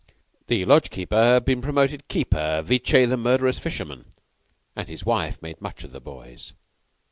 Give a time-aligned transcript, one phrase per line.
[0.47, 4.05] The Lodge keeper had been promoted to keeper, vice the murderous fisherman,
[4.75, 6.53] and his wife made much of the boys.